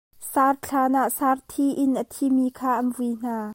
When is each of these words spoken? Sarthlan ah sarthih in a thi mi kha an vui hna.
Sarthlan 0.31 0.93
ah 1.01 1.09
sarthih 1.17 1.73
in 1.83 1.91
a 2.03 2.05
thi 2.13 2.27
mi 2.35 2.47
kha 2.57 2.69
an 2.81 2.87
vui 2.95 3.11
hna. 3.21 3.37